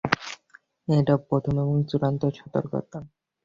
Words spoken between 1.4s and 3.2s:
এবং চূড়ান্ত সতর্কতা।